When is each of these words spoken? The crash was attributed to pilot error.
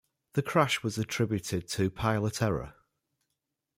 The 0.33 0.41
crash 0.41 0.81
was 0.81 0.97
attributed 0.97 1.67
to 1.73 1.91
pilot 1.91 2.41
error. 2.41 2.73